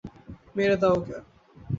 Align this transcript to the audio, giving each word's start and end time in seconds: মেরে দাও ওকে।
মেরে 0.55 0.75
দাও 0.81 0.93
ওকে। 0.97 1.17